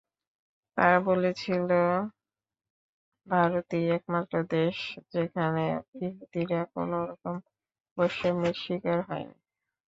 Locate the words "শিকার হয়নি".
8.63-9.37